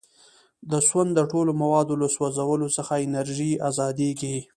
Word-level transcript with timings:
د 0.71 0.73
سون 0.89 1.07
د 1.13 1.19
ټولو 1.31 1.51
موادو 1.61 1.93
له 2.01 2.07
سوځولو 2.15 2.67
څخه 2.77 2.93
انرژي 3.05 3.51
ازادیږي. 3.69 4.37